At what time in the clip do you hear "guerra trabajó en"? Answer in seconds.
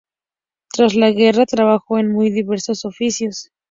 1.11-2.11